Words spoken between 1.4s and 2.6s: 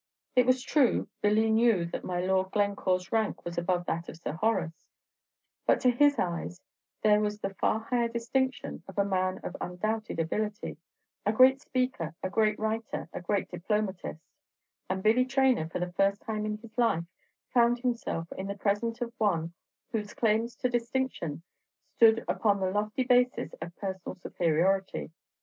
knew that my Lord